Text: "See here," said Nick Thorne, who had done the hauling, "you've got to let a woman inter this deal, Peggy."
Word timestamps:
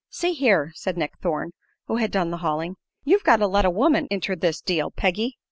"See 0.09 0.33
here," 0.33 0.71
said 0.73 0.97
Nick 0.97 1.19
Thorne, 1.21 1.51
who 1.85 1.97
had 1.97 2.09
done 2.09 2.31
the 2.31 2.37
hauling, 2.39 2.75
"you've 3.03 3.23
got 3.23 3.37
to 3.37 3.45
let 3.45 3.65
a 3.65 3.69
woman 3.69 4.07
inter 4.09 4.35
this 4.35 4.59
deal, 4.59 4.89
Peggy." 4.89 5.37